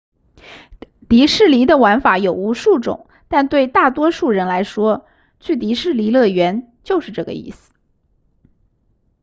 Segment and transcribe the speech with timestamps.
[1.09, 5.05] 迪士尼的玩法有无数种但对大多数人来说
[5.39, 7.71] 去迪士尼乐园就是这个意思